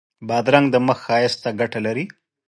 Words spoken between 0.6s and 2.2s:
د مخ ښایست ته ګټه لري.